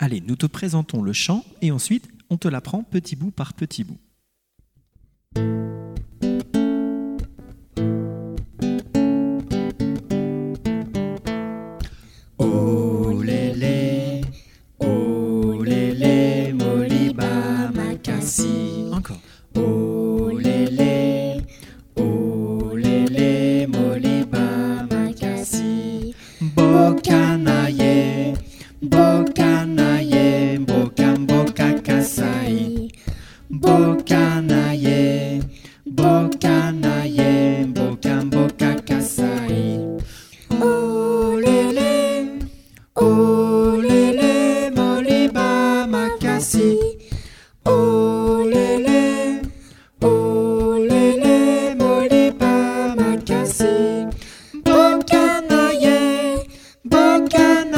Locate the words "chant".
1.12-1.44